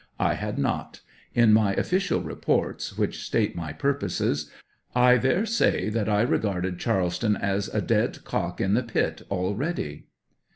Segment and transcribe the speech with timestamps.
[0.17, 0.33] I.
[0.33, 1.01] had not;
[1.35, 4.49] in my official reports, which state my purposes,
[4.95, 10.07] I there say that I regarded Charleston as a" dead cock in the pit already."